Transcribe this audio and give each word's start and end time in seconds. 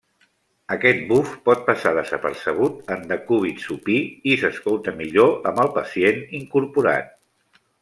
Aquest 0.75 1.01
buf 1.09 1.35
pot 1.49 1.61
passar 1.67 1.91
desapercebut 1.97 2.89
en 2.95 3.05
decúbit 3.13 3.63
supí 3.67 3.99
i 4.33 4.39
s'escolta 4.45 4.97
millor 5.03 5.37
amb 5.53 5.63
el 5.67 5.73
pacient 5.79 6.21
incorporat. 6.43 7.65